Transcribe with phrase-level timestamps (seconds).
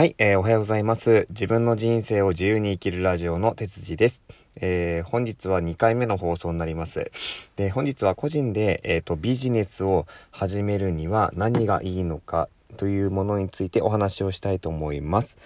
[0.00, 1.26] はい、えー、おはようございます。
[1.28, 4.22] 自分の人生を自由に生きるラジオの哲司です。
[4.58, 7.10] えー、本日は2回目の放送になります。
[7.56, 12.48] で、本日は個人で、えっ、ー、と、ビジネスを始めるには何がいいのか
[12.78, 15.36] というものについてお話をしたいと思います。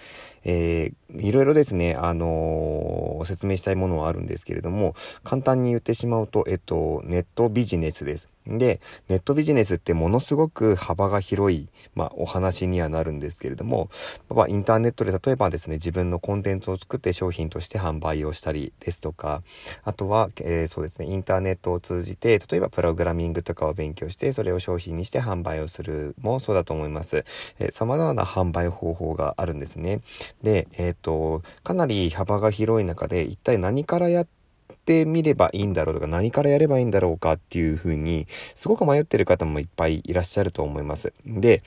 [0.45, 4.95] えー、いろいろですね、あのー、説明したいものはあるんですけれども、
[5.25, 8.29] 簡単に言ってしまうと、えっと、ネットビジネスです。
[8.47, 13.89] で、ネットビジネスってものすごく幅が広い、まあ、お話にはなるんですけれども、
[14.29, 19.41] まあ、インターネットで例えばですね、自分のコンテンツを作って商品として販売をしたりですとか、
[19.83, 27.25] あとは、えー、そうですね、インターネットを通じて、例えばプログラミングとかを勉強して、それを商品にして販売をするもそうだと思います。
[27.59, 30.01] えー、様々な販売方法があるんですね。
[30.43, 41.13] で、えっ、ー、と、かなり幅が広い中で、一体何からやってってみればいいんだろうとか何からやればいいんだろうかっていうふうにすごく迷ってる方もいっぱいいらっしゃると思います。
[41.25, 41.63] で、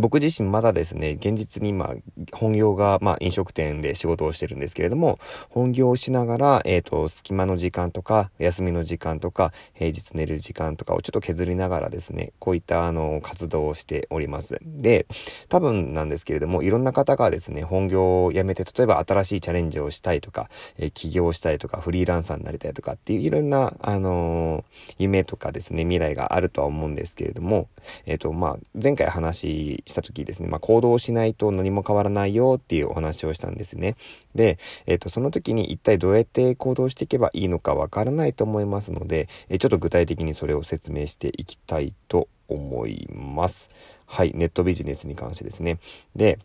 [0.00, 1.94] 僕自身まだですね、現実に今、
[2.32, 5.18] 本業が、まあ、飲食店で仕事をしてるんですけれども、
[5.50, 14.58] 本業をしながら、えっ、ー、と、隙間の時間とか、休みの時間とか、平日寝る時間とかをちょっと削りながらですね、こういった、あの、活動をしております。
[14.64, 15.06] で、
[15.48, 27.68] 多分なんですけれども、いろんな方がですね、本業を辞めて、例えば新しいチャレンジをしたいとか、えー、起業したいとか、フリーランサーになりたいとかっていういろんな、あのー、夢とかですね、未来があるとは思うんですけれども、
[28.06, 33.96] えっ、と、まあ、前回話した時ですね、まあ、行動しないと何も変わらないよっていうお話をしたんですね。
[34.34, 43.70] で、えっ、ー、と、その時に一体どうやって行動していけばいいのかわからないと思いますので、えちょっと具体的にそれを説明していきたいと思います。
[44.06, 45.78] はい、ネットビジネスに関してですね。
[46.16, 46.38] で、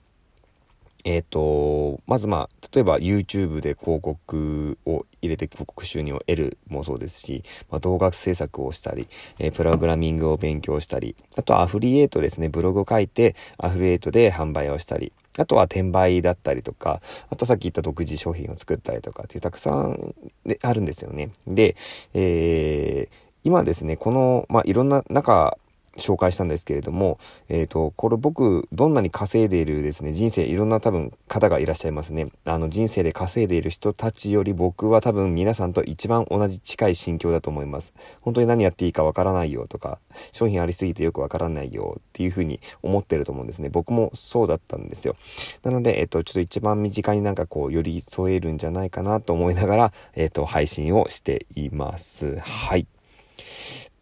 [1.03, 9.07] えっ、と、まずまあ、例えば YouTube で広告を入れて広告収入を得るもそうですし、まあ、動画制作をしたり、
[9.39, 21.31] えー、プログラミングを勉強したり、あとはアフリエイトですね、ブログを書いてアフリエイトで販売をしたり、あとは転売だったりとか、あとさっき言った独自商品を作ったりとかっていうたくさんであるんですよね。
[21.47, 21.75] で、
[22.13, 25.57] えー、今ですね、この、まあ、いろんな中
[25.97, 32.27] 紹介したんですけれども、えっ、ー、と、これ僕、どんなに稼いでいるですね、人生、いろんな多分方がいらっしゃいますね。
[32.45, 37.93] あの、人生で稼いでいる人たちより僕は多分皆さんと一番同じ近い心境だと思います。
[38.21, 39.99] 本当に何やっていいかわからないよとか、
[40.31, 43.69] 商品ありすぎてよくわからないよっていうふうに思ってると思うんですね。
[43.69, 45.15] 僕もそうだったんですよ。
[45.63, 52.39] なので、えっ、ー、と、ちょっと一番身近になんかこう、寄り添えるんじゃないかなと思いながら、えっ、ー、と、配信をしています。
[52.39, 52.87] はい。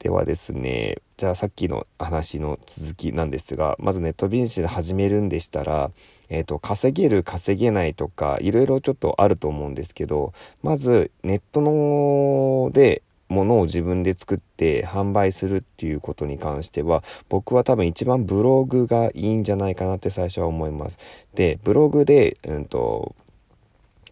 [0.02, 5.92] ではですね、じゃあさっきの話の続きなんですが、まずネットビジネスで始めるんでしたら、
[6.30, 21.00] え、ー、と、稼げる、稼げないとか、いろいろちょっとあると思うんですけど、まずネットので、ものを自分で作って販売するっていうことに関しては僕は多分一番ブログがいいんじゃないかなって最初は思います。
[21.34, 23.16] でブログで、うんと、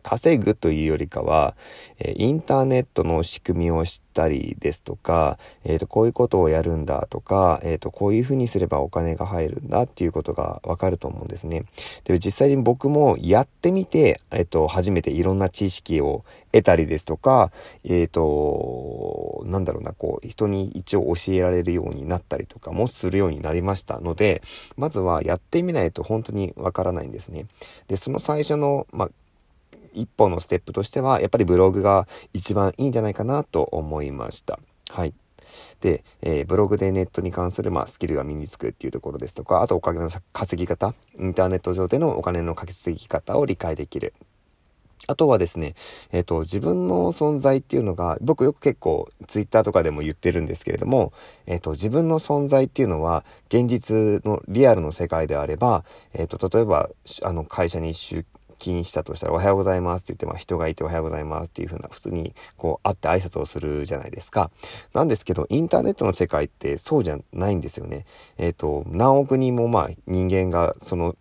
[0.04, 1.56] 稼ぐというよりかは、
[2.00, 11.66] えインターネットの仕組みを知ったりですとか、えっ、ー、と、こういうことをやるんだとか、えっ、ー、と、こういうふうにすればお金が入るんだっていうことがわかると思うんですね。
[12.04, 17.52] で、実際に僕もやってみて、えっ、ー、と、初めていろんな知識を得たりですとか、
[17.84, 24.42] えっ、と、なんだろうな、こう、人に一応教えられるようになったりとかもするようになりましたので、
[24.78, 27.46] まずはやってみないと本当にわからないんですね。
[27.88, 29.10] で、その最初の、まあ、
[29.94, 34.60] 一歩のステップとしては、やっぱりブログが一番いいんじゃないかなと思いました。
[34.90, 35.14] はい。
[35.82, 44.14] で、えー、ブログでネットに関する、まあ、スキルが身につくっていうところですとか、あとお金の稼ぎ方、インターネット上でのお金の稼ぎ方を理解できる。
[45.08, 45.74] あとはですね、
[46.12, 51.14] えっ、ー、と、自分の存在っていうのが、僕よく結構ツイッターとかでも言ってるんですけれども、
[51.48, 55.84] えっ、ー、と、自分の存在っていうのは、現実のリアルの世界であれば、
[56.14, 56.90] えっ、ー、と、例えば、
[57.24, 58.24] あの、会社に出
[58.60, 64.52] 勤したとしたら、おはようございますって言って、まあ人がいておはようございますっていう風な、普通にこう会って挨拶をするじゃないですか。
[64.94, 68.06] なんですけど、インターネットの世界ってそうじゃないんですよね。
[68.38, 71.16] えっ、ー、と、何億人もまあ人間がその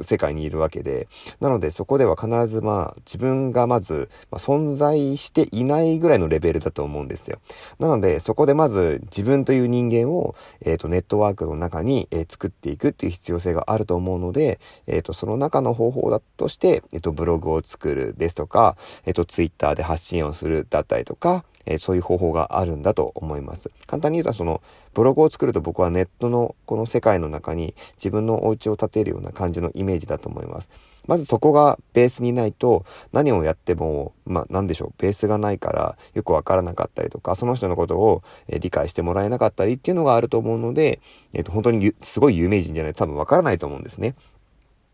[0.00, 1.08] 世界にいるわけで、
[1.40, 7.38] なのでそこでは必ずまあ自分がまず、ま、存在していないぐらいのレベルだと思うんですよ。
[7.78, 18.76] なのでそこでまず自分という人間を、え、ー、とネットワークの中に、え、作っていくっていう必要性があると思うので、え、ー、とその中の方法だとして、えっ、とブログを作るですとか、
[19.06, 23.70] えっ、とツイッターで発信をするだったりとか、えー、そういう方法があるんだと思います。
[23.86, 24.60] 簡単に言うとその
[24.94, 30.70] ブログを作ると僕はネットのこの世界の中に自分のお家を建てるような感じのイメージだと思います。
[31.06, 41.00] まずそこがベースにないと何をやっても、まあ何でしょう、ベースがないからよくわからなかったりとか、その人のことを理解してもらえなかったりっていうのがあると思うので、
[41.32, 44.14] えっ、ー、と本当にすごい有名人じゃないと多分わからないと思うんですね。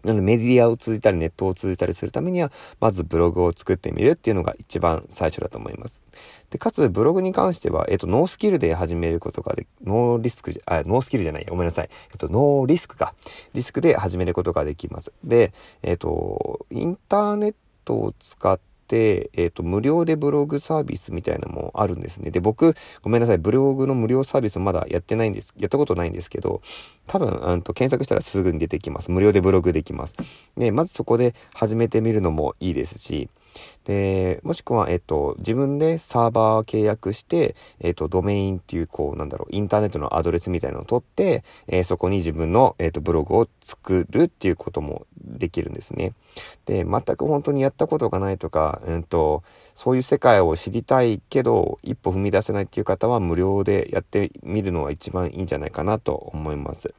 [0.05, 6.03] なのでメディアを通じたりネットを通じたりするためには、まずブログを作ってみるっていうのが一番最初だと思います。
[6.51, 11.89] で、かつブログに関しては、えっと、ノースキルで始めることができ、ノーリスク、あ、ノースキルじゃない、ごめんなさい。
[12.12, 13.15] えっと、ノーリスクか。
[13.55, 15.12] リスクで始めることができます。
[15.25, 15.53] で、
[15.83, 17.55] えっと、インターネッ
[17.85, 22.31] トを使って、えっ、ー、と、無料でブログサービスみたいなのもあるんですね。
[22.31, 26.61] で、僕、ごめんなさい、ブログの無料サービスまだやってないんです、やったことないんですけど、
[27.06, 29.11] 多分、うんと、検索したらすぐに出てきます。
[29.11, 30.14] 無料でブログできます。
[30.56, 33.29] で、まずそこで始めてみるのもいいですし、
[33.85, 46.15] で、もしくは、えっと、自分でサーバー契約して、えっと、ドメインっていう、こう、なんだろう、インターネットのアドレスみたいなのを取って、えー、そこに自分の、えっと、ブログを作るっていうこともできるんですね。
[46.67, 49.43] で、全く本当にやったことがないとか、うんと、
[49.75, 56.95] そういう世界を知りたいけど、一歩踏み出せないっていう方は無料でやってみるのは一番いいんじゃないかなと思います。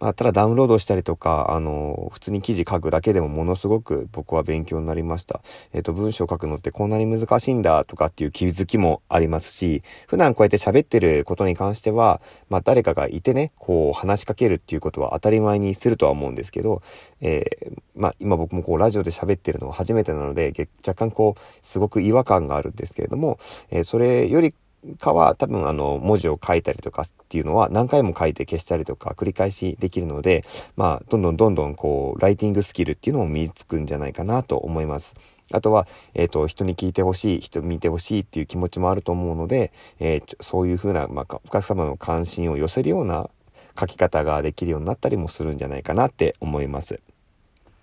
[0.00, 5.40] まあ、ただダウンロードしたりとか、あの、普通に記事書くだけでもものすごく僕は勉強になりました。
[5.72, 16.82] えっ、ー、と、文章書くのってこんなに難しいんだとかっていう気づきもありますし、普段こうやって喋ってることに関しては、まあ、誰かがいてね、こう話しかけるっていうことは当たり前にするとは思うんですけど、
[17.20, 20.52] えー、まあ、今僕もこうラジオで喋ってるのは初めてなので、
[20.86, 23.38] 若干こう、すごく違和感があるんですけれども、
[23.70, 24.54] えー、それより
[24.98, 30.44] かは多分あの文字を書いたりとかっていうのは何回も書いて消したりとか繰り返しできるので、
[30.76, 35.16] まあ、どんどんどんどんこう、ライティングスキルっていうのも身につくんじゃないかなと思います。
[35.50, 43.30] あとは、えっ、ー、と、人に聞いてほしい、人見てほしいっていう気持ちもあると思うので、えー、そういうふうな、まあ、お客様の関心を寄せるような
[43.78, 47.00] 書き方ができるようになったりもするんじゃないかなって思います。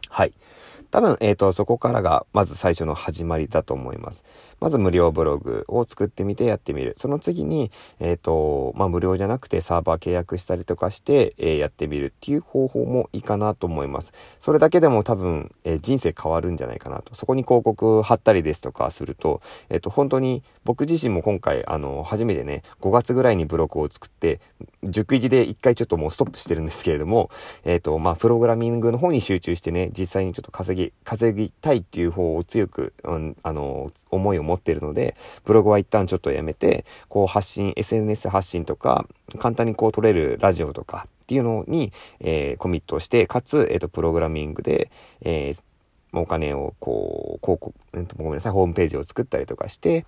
[0.09, 0.33] はい。
[0.91, 4.23] 多分、えっ、ー、と、そこからが、まず最初の始まりだと思います。
[4.59, 6.95] まず無料ブログを作ってみてやってみる。
[6.97, 14.13] その次に、えっ、ー、と、まあ、無料じゃなくてサーバー契約したりとかして、えー、やってみるっていう方法もいいかなと思います。
[14.39, 17.15] それだけでも多分、え人生変わるんじゃないかなと。
[17.15, 24.39] そこに広告貼ったりですとかすると、えっ、と、本当に僕自身も今回、あの、初めてね、5月ぐらいにブログを作って、
[24.83, 27.29] 熟維で一回ちょっともうストップしてるんですけれども、
[27.63, 39.07] えっ、と、まあ、プログラミングの方に集中してね、実際にちょっと稼ぎ稼ぎたいっていう方を強く、うん、あの、思いを持ってるので、ブログは一旦ちょっとやめて、こう発信、SNS 発信とか、
[39.39, 44.91] 簡単にこう撮れるラジオとかっていうのに、えー、コミットして、かつ、えっ、ー、と、プログラミングで、
[45.21, 45.63] えー、
[46.19, 50.05] お金をこう、広告、えー、ごめんなさい、ホームページを作ったりとかして、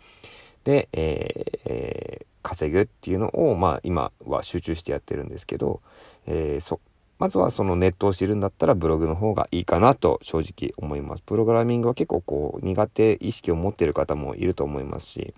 [0.63, 5.81] で、えー、稼ぐっていうのを、まあ、今は集中してやってるんですけど、
[6.27, 6.79] えー、そ、
[7.19, 11.23] まずはそのネットを知るんだったらブログの方がいいかなと正直思います。
[11.23, 15.33] プログラミングは結構こう苦手意識を持ってる方もいると思いますし、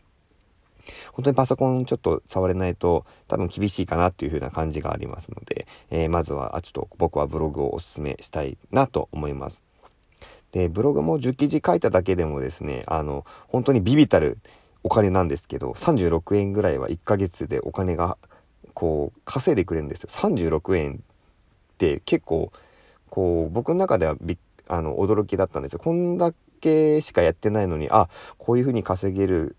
[1.14, 9.64] 本当にパソコンちょっと触れないと多分厳しいかなっていう風な感じがありますので、えー、まずはちょっと僕はブログをおすすめしたいなと思います。
[10.52, 14.40] で、ブログも10記事書いただけでもですね、あの、本当にビビたる
[14.84, 18.18] お金なんですけど、36円ぐらいは1ヶ月でお金が
[18.74, 20.10] こう稼いでくれるんですよ。
[20.12, 21.04] 36円
[21.80, 22.52] って結構
[23.10, 24.38] こう僕の中ではび
[24.68, 25.80] あの驚きだったんですよ。
[25.80, 29.56] こんだけしかやってないのにあこういう風に稼げる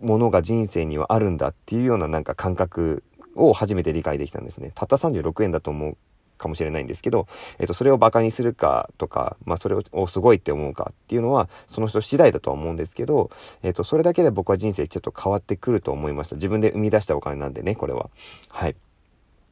[0.00, 4.72] ものが人生にはあるんだっていうようななんか感覚を初めて理解できたんですね。
[4.74, 5.96] たった36円だと思う
[6.38, 7.26] かもしれないんですけど、
[7.58, 13.30] えっと、それをバカにするかとか、まあ、それをすごいって思うかっていうのは、その人次第だとは思うんですけど、
[13.62, 16.36] えっと、それだけで僕は人生ちょっと変わってくると思いました。
[16.36, 18.10] 自分で生み出したお金なんでね、これは。
[18.48, 18.76] はい。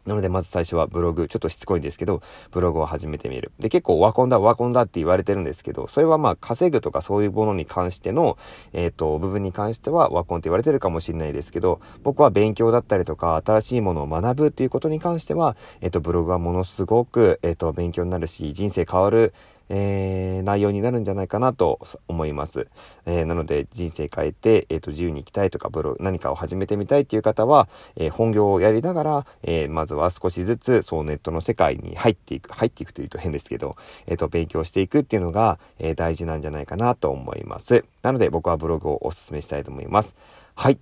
[0.06, 3.52] なので、まず最初はブログ、ちょっとしつこいんですけど、ブログを始めてみる。
[3.58, 8.36] で、結構ワコンだ、ワコンだって言われてるんですけど、それはまあ、稼ぐとかそういうものに関しての、
[8.72, 19.32] えっ、ー、と、部分に関してはワコンって言われてるかもしれないですけど、僕は勉強だったりとか、新しいものを学ぶっていうことに関しては、えっ、ー、と、ブログはものすごく、えっ、ー、と、勉強になるし、人生変わる、
[19.68, 22.68] えー、内容になるんじゃないかなと思います。
[23.06, 37.84] えー、なので人生変えて、えーと、自由に生きたいとかブロ何かを始めてみたいっていう方は、えー、本業をやりながら、えまずは少しずつそうネットの世界に入っていく入っていくというと変ですけど、えーと、勉強していくっていうのが、え大事なんじゃないかなと思います。
[38.02, 40.14] なので僕はブログをお勧めしたいと思います。
[40.54, 40.78] はい。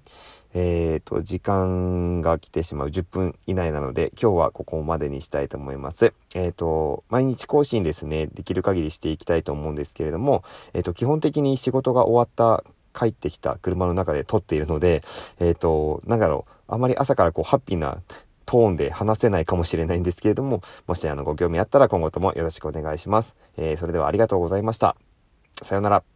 [0.55, 6.13] えっ、ー、と、時間が来てしまう10分以内なので、今日はここまでにしたいと思います。
[6.35, 10.45] えっ、ー、と、毎日更新ですね、できる限りしていきたいと思うんですけれども、
[10.75, 12.65] えっ、ー、と、基本的に仕事が終わった
[12.99, 15.03] 帰ってきた車の中で撮っているので、
[15.41, 18.03] えっ、と、なんだろう、あまり朝からこう、ハッピーな
[18.45, 23.35] トーンで話せないかもしれないんですけれども、もしあの、ご興味あったら今後ともよろしくお願いします。
[23.57, 24.97] えそれではありがとうございました。
[25.63, 26.12] さようなら。